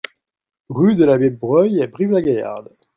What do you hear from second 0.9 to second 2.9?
de l'Abbé Breuil à Brive-la-Gaillarde